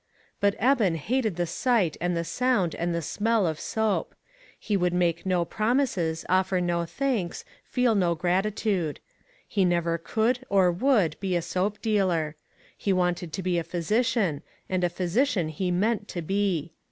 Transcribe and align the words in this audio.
But 0.39 0.55
Eben 0.57 0.95
hated 0.95 1.35
the 1.35 1.45
sight 1.45 1.95
and 2.01 2.17
the 2.17 2.23
sound 2.23 2.73
and 2.73 2.91
the 2.91 3.03
smell 3.03 3.45
of 3.45 3.59
soap. 3.59 4.15
He 4.57 4.75
would 4.75 4.93
make 4.95 5.27
no 5.27 5.45
promises, 5.45 6.25
offer 6.27 6.59
no 6.59 6.85
thanks, 6.85 7.45
feel 7.63 7.93
no 7.93 8.15
grati 8.15 8.55
tude. 8.55 8.99
He 9.47 9.63
never 9.63 9.99
could 9.99 10.39
or 10.49 10.71
would 10.71 11.17
be 11.19 11.35
a 11.35 11.41
soap 11.43 11.83
dealer. 11.83 12.35
He 12.75 12.91
wanted 12.91 13.31
to 13.33 13.43
be 13.43 13.59
a 13.59 13.63
physician, 13.63 14.41
and 14.67 14.83
a 14.83 14.89
physician 14.89 15.49
he 15.49 15.69
meant 15.69 16.07
to 16.07 16.23
be. 16.23 16.71